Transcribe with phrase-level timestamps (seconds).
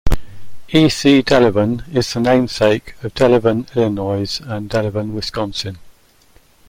[0.69, 0.89] E.
[0.89, 1.21] C.
[1.21, 5.77] Delavan is the namesake of Delavan, Illinois and Delavan, Wisconsin.